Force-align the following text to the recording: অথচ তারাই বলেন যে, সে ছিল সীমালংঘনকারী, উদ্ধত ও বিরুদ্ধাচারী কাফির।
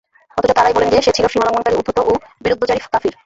অথচ 0.37 0.51
তারাই 0.55 0.73
বলেন 0.73 0.89
যে, 0.89 0.99
সে 1.01 1.11
ছিল 1.11 1.25
সীমালংঘনকারী, 1.27 1.75
উদ্ধত 1.77 1.97
ও 2.01 2.11
বিরুদ্ধাচারী 2.43 2.79
কাফির। 2.85 3.13